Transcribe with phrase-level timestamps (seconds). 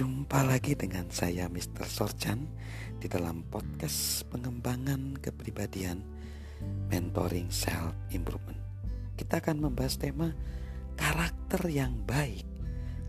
[0.00, 1.84] Jumpa lagi dengan saya Mr.
[1.84, 2.48] Sorchan
[2.96, 6.00] di dalam podcast pengembangan kepribadian
[6.88, 8.56] mentoring self improvement.
[9.12, 10.32] Kita akan membahas tema
[10.96, 12.48] karakter yang baik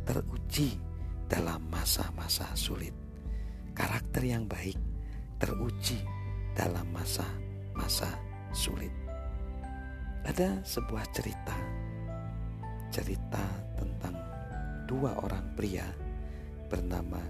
[0.04, 0.76] teruji
[1.32, 2.92] dalam masa-masa sulit.
[3.72, 4.76] Karakter yang baik
[5.40, 6.04] teruji
[6.52, 8.20] dalam masa-masa
[8.52, 8.92] sulit.
[10.28, 11.71] Ada sebuah cerita
[12.92, 13.42] cerita
[13.80, 14.14] tentang
[14.86, 15.88] dua orang pria
[16.68, 17.24] bernama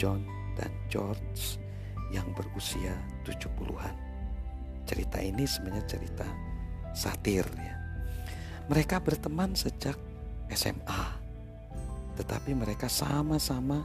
[0.00, 0.24] John
[0.56, 1.60] dan George
[2.12, 2.92] yang berusia
[3.24, 3.94] 70-an.
[4.88, 6.26] Cerita ini sebenarnya cerita
[6.92, 7.76] satir ya.
[8.68, 9.96] Mereka berteman sejak
[10.52, 11.04] SMA.
[12.16, 13.84] Tetapi mereka sama-sama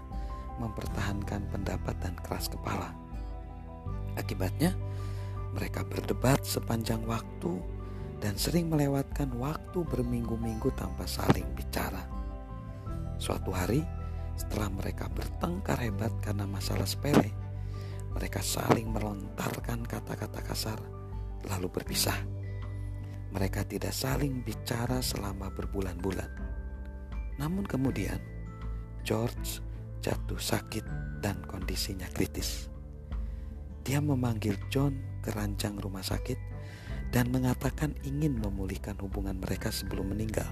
[0.59, 2.91] mempertahankan pendapat dan keras kepala.
[4.19, 4.75] Akibatnya
[5.55, 7.76] mereka berdebat sepanjang waktu
[8.17, 12.01] dan sering melewatkan waktu berminggu-minggu tanpa saling bicara.
[13.21, 13.85] Suatu hari,
[14.37, 17.29] setelah mereka bertengkar hebat karena masalah sepele,
[18.13, 20.79] mereka saling melontarkan kata-kata kasar,
[21.49, 22.17] lalu berpisah.
[23.33, 26.31] Mereka tidak saling bicara selama berbulan-bulan.
[27.37, 28.17] Namun kemudian,
[29.05, 29.61] George
[30.01, 30.85] jatuh sakit
[31.21, 32.71] dan kondisinya kritis.
[33.85, 36.56] Dia memanggil John ke ranjang rumah sakit
[37.11, 40.47] dan mengatakan ingin memulihkan hubungan mereka sebelum meninggal.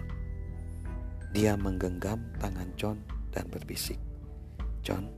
[1.36, 2.98] Dia menggenggam tangan John
[3.36, 4.00] dan berbisik,
[4.80, 5.12] "John,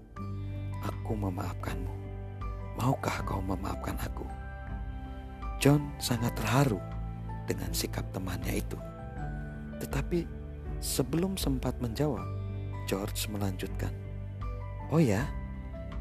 [0.82, 1.94] aku memaafkanmu.
[2.82, 4.26] Maukah kau memaafkan aku?"
[5.62, 6.82] John sangat terharu
[7.46, 8.78] dengan sikap temannya itu.
[9.78, 10.26] Tetapi
[10.82, 12.26] sebelum sempat menjawab,
[12.90, 13.94] George melanjutkan,
[14.90, 15.26] "Oh ya,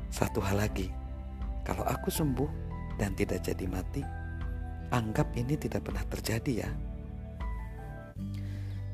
[0.09, 0.89] satu hal lagi.
[1.61, 2.49] Kalau aku sembuh
[2.97, 4.01] dan tidak jadi mati,
[4.91, 6.71] anggap ini tidak pernah terjadi ya."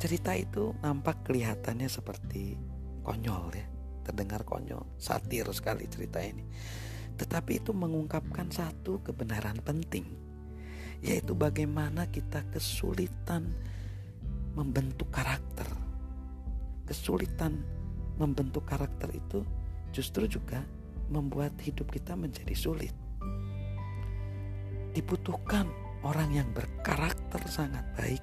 [0.03, 2.59] Cerita itu nampak kelihatannya seperti
[3.07, 3.67] konyol ya
[4.03, 6.43] terdengar konyol satir sekali cerita ini.
[7.15, 10.33] Tetapi itu mengungkapkan satu kebenaran penting
[11.03, 13.51] yaitu bagaimana kita kesulitan
[14.55, 15.67] membentuk karakter.
[16.87, 17.59] Kesulitan
[18.19, 19.43] membentuk karakter itu
[19.91, 20.63] justru juga
[21.11, 22.95] membuat hidup kita menjadi sulit.
[24.95, 25.67] Dibutuhkan
[26.03, 28.23] orang yang berkarakter sangat baik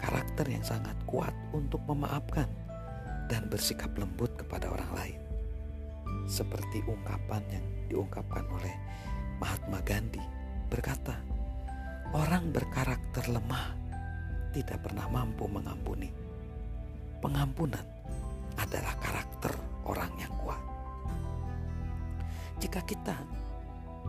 [0.00, 2.48] karakter yang sangat kuat untuk memaafkan
[3.26, 5.20] dan bersikap lembut kepada orang lain.
[6.30, 8.74] Seperti ungkapan yang diungkapkan oleh
[9.42, 10.22] Mahatma Gandhi
[10.70, 11.18] berkata,
[12.14, 13.74] orang berkarakter lemah
[14.54, 16.10] tidak pernah mampu mengampuni.
[17.18, 17.82] Pengampunan
[18.56, 19.52] adalah karakter
[19.84, 20.62] orang yang kuat.
[22.62, 23.16] Jika kita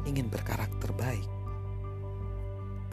[0.07, 1.36] ingin berkarakter baik,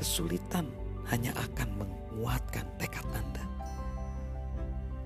[0.04, 0.68] kesulitan
[1.08, 3.40] hanya akan menguatkan tekad Anda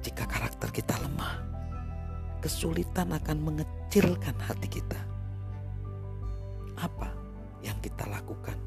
[0.03, 1.39] jika karakter kita lemah,
[2.43, 4.99] kesulitan akan mengecilkan hati kita.
[6.83, 7.15] Apa
[7.63, 8.59] yang kita lakukan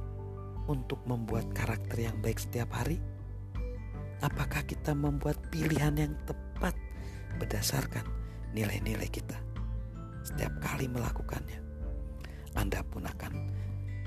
[0.71, 3.03] untuk membuat karakter yang baik setiap hari?
[4.23, 6.71] Apakah kita membuat pilihan yang tepat
[7.43, 8.07] berdasarkan
[8.55, 9.35] nilai-nilai kita?
[10.23, 11.59] Setiap kali melakukannya,
[12.55, 13.31] Anda pun akan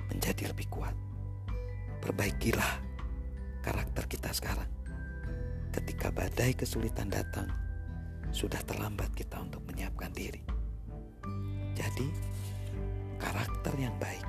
[0.09, 0.97] menjadi lebih kuat.
[2.05, 2.85] Perbaikilah
[3.65, 4.69] karakter kita sekarang
[5.75, 7.51] ketika badai kesulitan datang,
[8.31, 10.39] sudah terlambat kita untuk menyiapkan diri.
[11.75, 12.07] Jadi,
[13.19, 14.23] karakter yang baik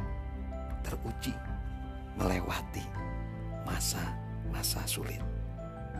[0.81, 1.34] teruji
[2.18, 2.86] melewati
[3.68, 5.22] masa-masa sulit.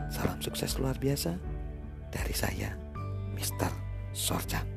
[0.10, 1.38] Salam sukses luar biasa
[2.10, 2.74] dari saya,
[3.38, 3.70] Mr.
[4.14, 4.75] Sorjan.